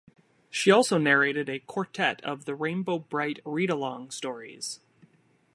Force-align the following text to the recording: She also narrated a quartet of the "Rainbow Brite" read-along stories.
She 0.49 0.71
also 0.71 0.97
narrated 0.97 1.47
a 1.47 1.59
quartet 1.59 2.23
of 2.25 2.45
the 2.45 2.55
"Rainbow 2.55 2.97
Brite" 2.97 3.39
read-along 3.45 4.09
stories. 4.09 4.79